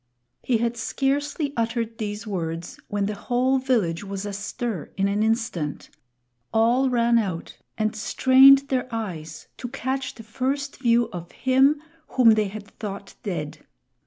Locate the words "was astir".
4.03-4.91